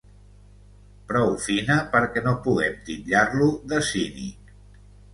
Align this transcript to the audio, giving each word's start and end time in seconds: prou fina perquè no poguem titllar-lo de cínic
prou 1.11 1.29
fina 1.43 1.77
perquè 1.93 2.25
no 2.31 2.35
poguem 2.49 2.83
titllar-lo 2.91 3.55
de 3.75 3.87
cínic 3.93 4.55